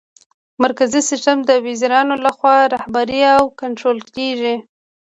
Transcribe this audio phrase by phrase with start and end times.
[0.63, 4.55] مرکزي سیسټم د وزیرانو لخوا رهبري او کنټرولیږي.